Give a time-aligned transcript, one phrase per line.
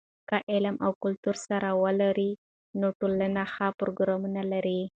[0.29, 2.31] که علم او کلتور سره ولري،
[2.79, 4.81] نو ټولنه ښه پروګرام لري.